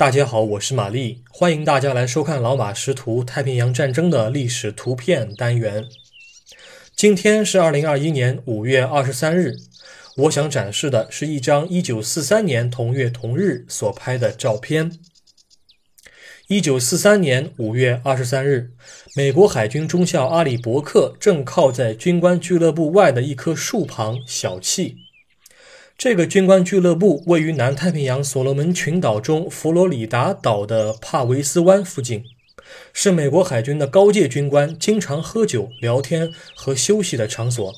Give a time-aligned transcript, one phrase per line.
[0.00, 5.84] 大家好，我是玛丽，欢迎大家来收看老马识图太平洋战争的历史图片单元。
[6.96, 9.52] 今天是二零二一年五月二十三日，
[10.16, 14.90] 我想展示的是一张一九四三年同月同日所拍的照片。
[16.48, 18.70] 一九四三年五月二十三日，
[19.14, 24.94] 美国海军中校阿里伯克正靠在军官俱乐部外的一棵树旁小憩。
[26.00, 32.24] 这个军官俱乐部位于南太平洋所罗门群岛中佛罗里达岛的帕维斯湾附近，
[32.94, 37.74] 是美国海军的高阶军官经常喝酒、聊天和休息的场所。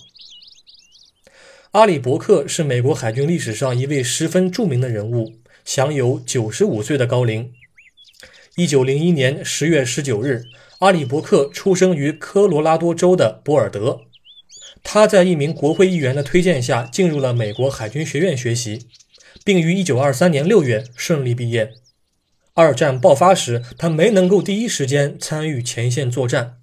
[1.73, 5.33] 阿里伯克是美国海军历史上一位十分著名的人物，
[5.65, 7.51] 享有九十五岁的高龄。
[8.55, 10.45] 一九零一年十月十九日，
[10.79, 14.03] 阿里伯克出生于科罗拉多州的博尔德。
[14.83, 18.87] 他在一名国会议员的推荐下进入了美国海军学院学习，
[19.45, 21.73] 并于一九二三年六月顺利毕业。
[22.55, 26.57] 二战爆发时，他没能够第一时间参与前线作战。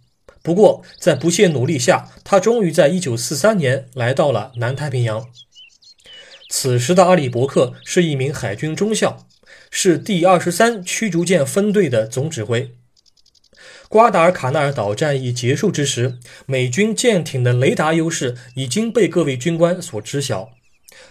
[0.44, 5.28] 不过，在不懈努力下，他终于在一九四三年来到了南太平洋。
[6.50, 9.26] 此时的阿里伯克是一名海军中校。
[9.72, 12.76] 是第二十三驱逐舰分队的总指挥。
[13.90, 20.52] 瓜达尔卡纳尔岛战役结束之时，美军舰艇的雷达优势已经被各位军官所知晓，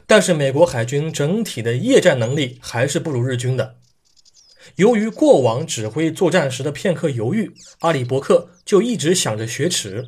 [0.07, 3.75] 但是美国海军整体的夜战能力还是不如日军的。
[4.77, 10.06] 由于过往指挥作战时的片刻犹豫，阿里伯克就一直想着雪耻。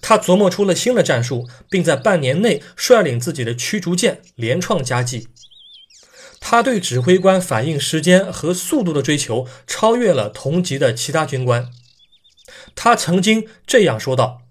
[0.00, 5.28] 他琢磨出了新的战术，并在半年内率领自己的驱逐舰连创佳绩。
[6.40, 11.70] 他对指挥官反应时间和速度的追求超越了同级的其他军官。
[12.74, 14.42] 他曾经这样说道：“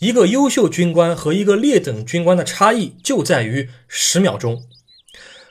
[0.00, 4.64] 一个优秀军官和一个劣等军官的差异就在于十秒钟。”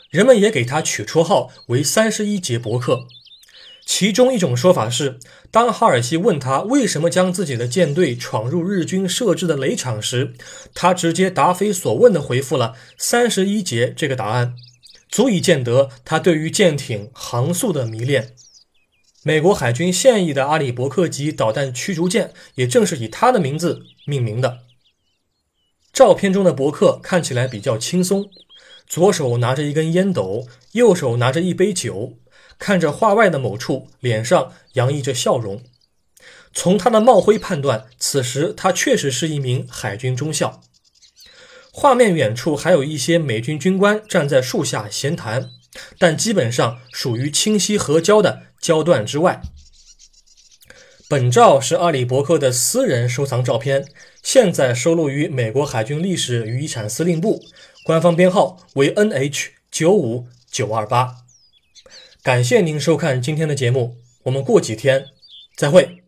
[0.10, 3.08] 人们也给他取绰号为“三十一节伯克”。
[3.86, 10.34] 其中一种说法是，当哈尔西问他为什么将自己的舰队闯入日军设置的雷场时，
[10.74, 14.54] 他直接答非所问地回复了“三十一节”这个答案。
[15.10, 18.34] 足以见得他对于舰艇航速的迷恋。
[19.24, 24.62] 美国海军现役的阿里伯克级导弹驱逐舰也正是以他的名字命名的。
[25.94, 28.32] 照片中的伯克看起来比较轻松，
[28.88, 32.18] 左手拿着一根烟斗，右手拿着一杯酒，
[32.58, 35.62] 看着画外的某处，脸上洋溢着笑容。
[36.52, 40.62] 从他的帽徽判断，此时他确实是一名海军中校。
[41.72, 45.52] 画面远处还有一些美军军官站在树下闲谈，
[46.00, 49.42] 但基本上属于清晰合焦的焦段之外。
[51.10, 53.86] 本照是阿里伯克的私人收藏照片，
[54.24, 57.42] 现在收录于美国海军历史与遗产司令部，
[57.84, 61.18] 官方编号为 NH 九五九二八。
[62.24, 65.08] 感谢您收看今天的节目，我们过几天
[65.58, 66.01] 再会。